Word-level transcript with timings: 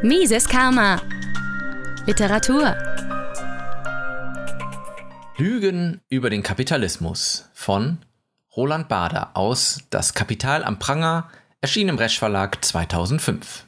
Mises 0.00 0.48
Karma. 0.48 1.02
Literatur. 2.06 2.76
Lügen 5.36 6.00
über 6.08 6.30
den 6.30 6.44
Kapitalismus 6.44 7.50
von 7.52 7.98
Roland 8.54 8.88
Bader 8.88 9.36
aus 9.36 9.80
Das 9.90 10.14
Kapital 10.14 10.62
am 10.62 10.78
Pranger, 10.78 11.28
erschien 11.60 11.88
im 11.88 11.96
Resch 11.96 12.16
Verlag 12.16 12.64
2005. 12.64 13.64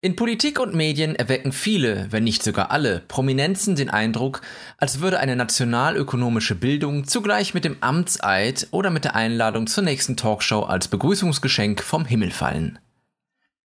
In 0.00 0.14
Politik 0.14 0.60
und 0.60 0.72
Medien 0.72 1.16
erwecken 1.16 1.50
viele, 1.50 2.06
wenn 2.12 2.22
nicht 2.22 2.44
sogar 2.44 2.70
alle, 2.70 3.00
Prominenzen 3.00 3.74
den 3.74 3.90
Eindruck, 3.90 4.42
als 4.78 5.00
würde 5.00 5.18
eine 5.18 5.34
nationalökonomische 5.34 6.54
Bildung 6.54 7.08
zugleich 7.08 7.52
mit 7.52 7.64
dem 7.64 7.78
Amtseid 7.80 8.68
oder 8.70 8.90
mit 8.90 9.02
der 9.02 9.16
Einladung 9.16 9.66
zur 9.66 9.82
nächsten 9.82 10.16
Talkshow 10.16 10.62
als 10.62 10.86
Begrüßungsgeschenk 10.86 11.82
vom 11.82 12.04
Himmel 12.04 12.30
fallen. 12.30 12.78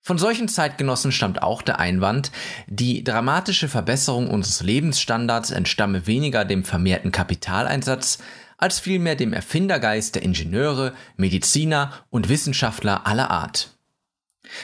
Von 0.07 0.19
solchen 0.19 0.47
Zeitgenossen 0.47 1.11
stammt 1.11 1.41
auch 1.41 1.63
der 1.63 1.79
Einwand, 1.79 2.31
die 2.67 3.03
dramatische 3.03 3.67
Verbesserung 3.67 4.29
unseres 4.29 4.61
Lebensstandards 4.61 5.49
entstamme 5.49 6.05
weniger 6.05 6.45
dem 6.45 6.63
vermehrten 6.63 7.11
Kapitaleinsatz, 7.11 8.19
als 8.59 8.79
vielmehr 8.79 9.15
dem 9.15 9.33
Erfindergeist 9.33 10.13
der 10.13 10.21
Ingenieure, 10.21 10.93
Mediziner 11.17 11.91
und 12.11 12.29
Wissenschaftler 12.29 13.07
aller 13.07 13.31
Art. 13.31 13.74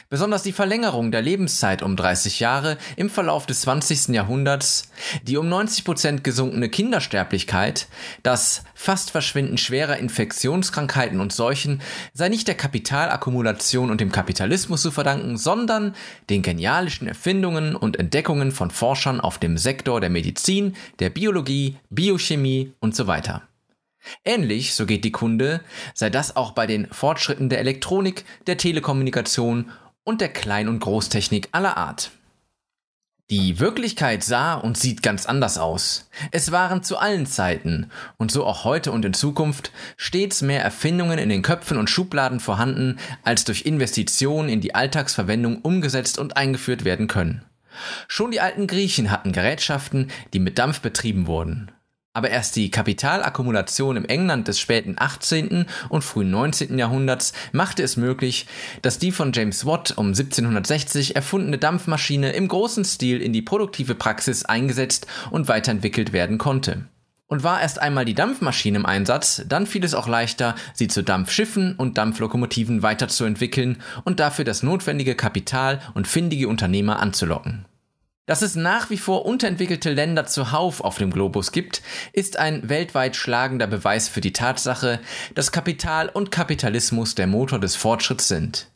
Besonders 0.08 0.42
die 0.42 0.52
Verlängerung 0.52 1.10
der 1.10 1.22
Lebenszeit 1.22 1.82
um 1.82 1.96
30 1.96 2.40
Jahre 2.40 2.78
im 2.96 3.10
Verlauf 3.10 3.46
des 3.46 3.62
20. 3.62 4.08
Jahrhunderts, 4.08 4.90
die 5.22 5.36
um 5.36 5.48
90 5.48 5.84
Prozent 5.84 6.24
gesunkene 6.24 6.68
Kindersterblichkeit, 6.68 7.88
das 8.22 8.64
fast 8.74 9.10
Verschwinden 9.10 9.58
schwerer 9.58 9.96
Infektionskrankheiten 9.96 11.20
und 11.20 11.32
Seuchen 11.32 11.82
sei 12.12 12.28
nicht 12.28 12.48
der 12.48 12.56
Kapitalakkumulation 12.56 13.90
und 13.90 14.00
dem 14.00 14.12
Kapitalismus 14.12 14.82
zu 14.82 14.90
verdanken, 14.90 15.36
sondern 15.36 15.94
den 16.30 16.42
genialischen 16.42 17.08
Erfindungen 17.08 17.76
und 17.76 17.98
Entdeckungen 17.98 18.52
von 18.52 18.70
Forschern 18.70 19.20
auf 19.20 19.38
dem 19.38 19.58
Sektor 19.58 20.00
der 20.00 20.10
Medizin, 20.10 20.74
der 20.98 21.10
Biologie, 21.10 21.76
Biochemie 21.90 22.72
und 22.80 22.96
so 22.96 23.06
weiter. 23.06 23.42
Ähnlich, 24.24 24.74
so 24.74 24.86
geht 24.86 25.04
die 25.04 25.12
Kunde, 25.12 25.60
sei 25.94 26.10
das 26.10 26.36
auch 26.36 26.52
bei 26.52 26.66
den 26.66 26.86
Fortschritten 26.90 27.48
der 27.48 27.60
Elektronik, 27.60 28.24
der 28.46 28.56
Telekommunikation 28.56 29.70
und 30.04 30.20
der 30.20 30.32
Klein- 30.32 30.68
und 30.68 30.80
Großtechnik 30.80 31.48
aller 31.52 31.76
Art. 31.76 32.10
Die 33.30 33.60
Wirklichkeit 33.60 34.22
sah 34.22 34.54
und 34.54 34.76
sieht 34.76 35.02
ganz 35.02 35.24
anders 35.24 35.56
aus. 35.56 36.10
Es 36.32 36.52
waren 36.52 36.82
zu 36.82 36.98
allen 36.98 37.24
Zeiten, 37.24 37.90
und 38.18 38.30
so 38.30 38.44
auch 38.44 38.64
heute 38.64 38.92
und 38.92 39.06
in 39.06 39.14
Zukunft, 39.14 39.72
stets 39.96 40.42
mehr 40.42 40.62
Erfindungen 40.62 41.18
in 41.18 41.30
den 41.30 41.40
Köpfen 41.40 41.78
und 41.78 41.88
Schubladen 41.88 42.40
vorhanden, 42.40 42.98
als 43.22 43.44
durch 43.44 43.64
Investitionen 43.64 44.50
in 44.50 44.60
die 44.60 44.74
Alltagsverwendung 44.74 45.62
umgesetzt 45.62 46.18
und 46.18 46.36
eingeführt 46.36 46.84
werden 46.84 47.06
können. 47.06 47.42
Schon 48.06 48.32
die 48.32 48.40
alten 48.40 48.66
Griechen 48.66 49.10
hatten 49.10 49.32
Gerätschaften, 49.32 50.10
die 50.34 50.38
mit 50.38 50.58
Dampf 50.58 50.80
betrieben 50.80 51.26
wurden. 51.26 51.72
Aber 52.14 52.28
erst 52.28 52.56
die 52.56 52.70
Kapitalakkumulation 52.70 53.96
im 53.96 54.04
England 54.04 54.46
des 54.46 54.60
späten 54.60 54.96
18. 54.98 55.64
und 55.88 56.02
frühen 56.02 56.30
19. 56.30 56.78
Jahrhunderts 56.78 57.32
machte 57.52 57.82
es 57.82 57.96
möglich, 57.96 58.46
dass 58.82 58.98
die 58.98 59.12
von 59.12 59.32
James 59.32 59.64
Watt 59.64 59.94
um 59.96 60.08
1760 60.08 61.16
erfundene 61.16 61.56
Dampfmaschine 61.56 62.32
im 62.32 62.48
großen 62.48 62.84
Stil 62.84 63.22
in 63.22 63.32
die 63.32 63.40
produktive 63.40 63.94
Praxis 63.94 64.44
eingesetzt 64.44 65.06
und 65.30 65.48
weiterentwickelt 65.48 66.12
werden 66.12 66.36
konnte. 66.36 66.84
Und 67.28 67.44
war 67.44 67.62
erst 67.62 67.80
einmal 67.80 68.04
die 68.04 68.12
Dampfmaschine 68.12 68.76
im 68.76 68.84
Einsatz, 68.84 69.42
dann 69.48 69.66
fiel 69.66 69.82
es 69.82 69.94
auch 69.94 70.06
leichter, 70.06 70.54
sie 70.74 70.88
zu 70.88 71.02
Dampfschiffen 71.02 71.76
und 71.76 71.96
Dampflokomotiven 71.96 72.82
weiterzuentwickeln 72.82 73.80
und 74.04 74.20
dafür 74.20 74.44
das 74.44 74.62
notwendige 74.62 75.14
Kapital 75.14 75.80
und 75.94 76.06
findige 76.06 76.48
Unternehmer 76.48 77.00
anzulocken. 77.00 77.64
Dass 78.24 78.40
es 78.40 78.54
nach 78.54 78.88
wie 78.88 78.98
vor 78.98 79.26
unterentwickelte 79.26 79.92
Länder 79.92 80.26
zuhauf 80.26 80.80
auf 80.80 80.96
dem 80.96 81.10
Globus 81.10 81.50
gibt, 81.50 81.82
ist 82.12 82.38
ein 82.38 82.68
weltweit 82.68 83.16
schlagender 83.16 83.66
Beweis 83.66 84.08
für 84.08 84.20
die 84.20 84.32
Tatsache, 84.32 85.00
dass 85.34 85.50
Kapital 85.50 86.08
und 86.08 86.30
Kapitalismus 86.30 87.16
der 87.16 87.26
Motor 87.26 87.58
des 87.58 87.74
Fortschritts 87.74 88.28
sind. 88.28 88.68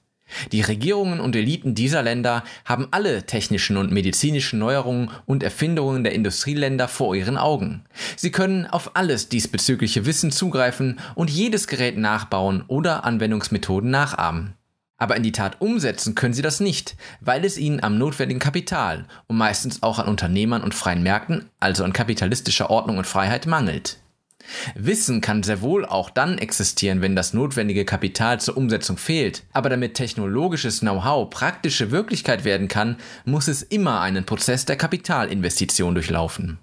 Die 0.50 0.62
Regierungen 0.62 1.20
und 1.20 1.36
Eliten 1.36 1.76
dieser 1.76 2.02
Länder 2.02 2.42
haben 2.64 2.88
alle 2.90 3.24
technischen 3.24 3.76
und 3.76 3.92
medizinischen 3.92 4.58
Neuerungen 4.58 5.12
und 5.26 5.44
Erfindungen 5.44 6.02
der 6.02 6.14
Industrieländer 6.14 6.88
vor 6.88 7.14
ihren 7.14 7.38
Augen. 7.38 7.84
Sie 8.16 8.32
können 8.32 8.66
auf 8.66 8.96
alles 8.96 9.28
diesbezügliche 9.28 10.04
Wissen 10.04 10.32
zugreifen 10.32 10.98
und 11.14 11.30
jedes 11.30 11.68
Gerät 11.68 11.96
nachbauen 11.96 12.64
oder 12.66 13.04
Anwendungsmethoden 13.04 13.90
nachahmen. 13.90 14.54
Aber 14.98 15.16
in 15.16 15.22
die 15.22 15.32
Tat 15.32 15.60
umsetzen 15.60 16.14
können 16.14 16.34
sie 16.34 16.42
das 16.42 16.60
nicht, 16.60 16.96
weil 17.20 17.44
es 17.44 17.58
ihnen 17.58 17.82
am 17.82 17.98
notwendigen 17.98 18.40
Kapital 18.40 19.04
und 19.26 19.36
meistens 19.36 19.82
auch 19.82 19.98
an 19.98 20.08
Unternehmern 20.08 20.62
und 20.62 20.74
freien 20.74 21.02
Märkten, 21.02 21.50
also 21.60 21.84
an 21.84 21.92
kapitalistischer 21.92 22.70
Ordnung 22.70 22.98
und 22.98 23.06
Freiheit, 23.06 23.46
mangelt. 23.46 23.98
Wissen 24.74 25.20
kann 25.20 25.42
sehr 25.42 25.60
wohl 25.60 25.84
auch 25.84 26.10
dann 26.10 26.38
existieren, 26.38 27.02
wenn 27.02 27.16
das 27.16 27.34
notwendige 27.34 27.84
Kapital 27.84 28.40
zur 28.40 28.56
Umsetzung 28.56 28.96
fehlt, 28.96 29.44
aber 29.52 29.68
damit 29.68 29.94
technologisches 29.94 30.80
Know-how 30.80 31.28
praktische 31.30 31.90
Wirklichkeit 31.90 32.44
werden 32.44 32.68
kann, 32.68 32.96
muss 33.24 33.48
es 33.48 33.62
immer 33.62 34.00
einen 34.00 34.24
Prozess 34.24 34.64
der 34.64 34.76
Kapitalinvestition 34.76 35.94
durchlaufen. 35.94 36.58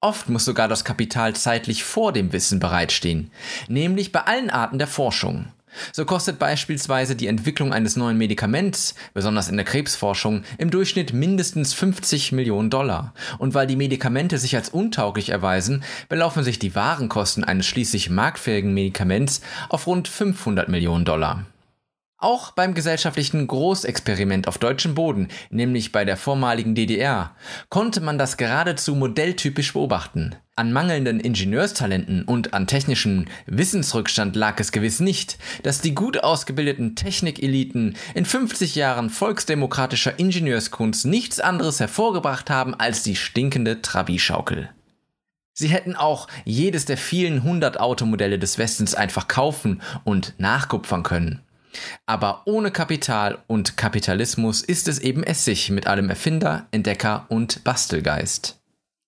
Oft 0.00 0.28
muss 0.28 0.44
sogar 0.44 0.68
das 0.68 0.84
Kapital 0.84 1.34
zeitlich 1.34 1.82
vor 1.82 2.12
dem 2.12 2.32
Wissen 2.32 2.60
bereitstehen, 2.60 3.30
nämlich 3.68 4.12
bei 4.12 4.20
allen 4.20 4.50
Arten 4.50 4.78
der 4.78 4.86
Forschung. 4.86 5.46
So 5.92 6.04
kostet 6.04 6.38
beispielsweise 6.38 7.16
die 7.16 7.26
Entwicklung 7.26 7.72
eines 7.72 7.96
neuen 7.96 8.18
Medikaments, 8.18 8.94
besonders 9.14 9.48
in 9.48 9.56
der 9.56 9.64
Krebsforschung, 9.64 10.42
im 10.58 10.70
Durchschnitt 10.70 11.12
mindestens 11.12 11.74
50 11.74 12.32
Millionen 12.32 12.70
Dollar. 12.70 13.14
Und 13.38 13.54
weil 13.54 13.66
die 13.66 13.76
Medikamente 13.76 14.38
sich 14.38 14.56
als 14.56 14.68
untauglich 14.68 15.30
erweisen, 15.30 15.84
belaufen 16.08 16.44
sich 16.44 16.58
die 16.58 16.74
Warenkosten 16.74 17.44
eines 17.44 17.66
schließlich 17.66 18.10
marktfähigen 18.10 18.74
Medikaments 18.74 19.40
auf 19.68 19.86
rund 19.86 20.08
500 20.08 20.68
Millionen 20.68 21.04
Dollar. 21.04 21.46
Auch 22.18 22.52
beim 22.52 22.72
gesellschaftlichen 22.72 23.46
Großexperiment 23.46 24.48
auf 24.48 24.56
deutschem 24.56 24.94
Boden, 24.94 25.28
nämlich 25.50 25.92
bei 25.92 26.06
der 26.06 26.16
vormaligen 26.16 26.74
DDR, 26.74 27.36
konnte 27.68 28.00
man 28.00 28.16
das 28.16 28.38
geradezu 28.38 28.94
modelltypisch 28.94 29.74
beobachten. 29.74 30.34
An 30.54 30.72
mangelnden 30.72 31.20
Ingenieurstalenten 31.20 32.24
und 32.24 32.54
an 32.54 32.66
technischem 32.66 33.26
Wissensrückstand 33.44 34.34
lag 34.34 34.58
es 34.58 34.72
gewiss 34.72 35.00
nicht, 35.00 35.36
dass 35.62 35.82
die 35.82 35.94
gut 35.94 36.24
ausgebildeten 36.24 36.96
Technikeliten 36.96 37.96
in 38.14 38.24
50 38.24 38.76
Jahren 38.76 39.10
volksdemokratischer 39.10 40.18
Ingenieurskunst 40.18 41.04
nichts 41.04 41.38
anderes 41.38 41.80
hervorgebracht 41.80 42.48
haben 42.48 42.74
als 42.74 43.02
die 43.02 43.16
stinkende 43.16 43.82
Trabi-Schaukel. 43.82 44.70
Sie 45.52 45.68
hätten 45.68 45.96
auch 45.96 46.28
jedes 46.46 46.86
der 46.86 46.96
vielen 46.96 47.42
hundert 47.42 47.78
Automodelle 47.78 48.38
des 48.38 48.56
Westens 48.56 48.94
einfach 48.94 49.28
kaufen 49.28 49.82
und 50.04 50.34
nachkupfern 50.38 51.02
können. 51.02 51.42
Aber 52.06 52.42
ohne 52.46 52.70
Kapital 52.70 53.38
und 53.46 53.76
Kapitalismus 53.76 54.62
ist 54.62 54.88
es 54.88 54.98
eben 54.98 55.22
Essig 55.22 55.70
mit 55.70 55.86
allem 55.86 56.10
Erfinder, 56.10 56.66
Entdecker 56.70 57.26
und 57.28 57.64
Bastelgeist. 57.64 58.60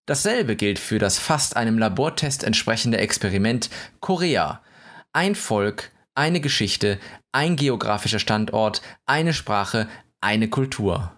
Dasselbe 0.07 0.57
gilt 0.57 0.79
für 0.79 0.99
das 0.99 1.19
fast 1.19 1.57
einem 1.57 1.79
Labortest 1.79 2.43
entsprechende 2.43 2.97
Experiment 2.97 3.69
Korea. 4.01 4.63
Ein 5.13 5.35
Volk, 5.35 5.91
eine 6.15 6.41
Geschichte, 6.41 6.99
ein 7.33 7.57
geografischer 7.57 8.19
Standort, 8.19 8.81
eine 9.05 9.35
Sprache, 9.35 9.87
eine 10.21 10.49
Kultur. 10.49 11.13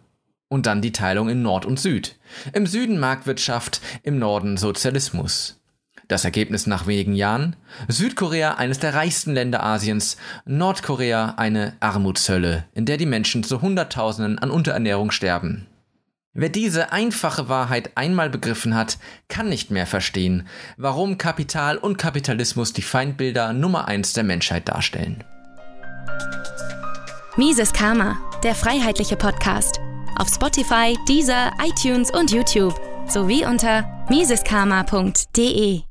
Und 0.48 0.66
dann 0.66 0.82
die 0.82 0.90
Teilung 0.90 1.28
in 1.28 1.42
Nord 1.42 1.64
und 1.66 1.78
Süd. 1.78 2.16
Im 2.52 2.66
Süden 2.66 2.98
Marktwirtschaft, 2.98 3.80
im 4.02 4.18
Norden 4.18 4.56
Sozialismus. 4.56 5.59
Das 6.10 6.24
Ergebnis 6.24 6.66
nach 6.66 6.88
wenigen 6.88 7.14
Jahren? 7.14 7.54
Südkorea 7.86 8.54
eines 8.54 8.80
der 8.80 8.94
reichsten 8.94 9.32
Länder 9.32 9.62
Asiens, 9.62 10.16
Nordkorea 10.44 11.34
eine 11.36 11.74
Armutshölle, 11.78 12.64
in 12.74 12.84
der 12.84 12.96
die 12.96 13.06
Menschen 13.06 13.44
zu 13.44 13.62
Hunderttausenden 13.62 14.40
an 14.40 14.50
Unterernährung 14.50 15.12
sterben. 15.12 15.68
Wer 16.32 16.48
diese 16.48 16.90
einfache 16.90 17.48
Wahrheit 17.48 17.92
einmal 17.96 18.28
begriffen 18.28 18.74
hat, 18.74 18.98
kann 19.28 19.48
nicht 19.48 19.70
mehr 19.70 19.86
verstehen, 19.86 20.48
warum 20.76 21.16
Kapital 21.16 21.78
und 21.78 21.96
Kapitalismus 21.96 22.72
die 22.72 22.82
Feindbilder 22.82 23.52
Nummer 23.52 23.86
eins 23.86 24.12
der 24.12 24.24
Menschheit 24.24 24.68
darstellen. 24.68 25.22
Mises 27.36 27.72
Karma, 27.72 28.18
der 28.42 28.56
freiheitliche 28.56 29.14
Podcast. 29.14 29.78
Auf 30.16 30.26
Spotify, 30.28 30.98
Deezer, 31.08 31.52
iTunes 31.64 32.10
und 32.10 32.32
YouTube 32.32 32.74
sowie 33.06 33.46
unter 33.46 33.84
miseskarma.de. 34.08 35.89